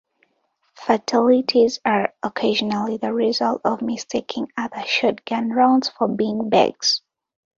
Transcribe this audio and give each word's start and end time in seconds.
Fatalities 0.73 1.79
are 1.85 2.15
occasionally 2.23 2.97
the 2.97 3.13
result 3.13 3.61
of 3.63 3.83
mistaking 3.83 4.47
other 4.57 4.81
shotgun 4.83 5.51
rounds 5.51 5.89
for 5.89 6.07
bean 6.07 6.49
bags. 6.49 7.03